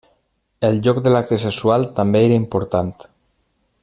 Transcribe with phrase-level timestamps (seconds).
[0.69, 2.91] El lloc de l'acte sexual també era important.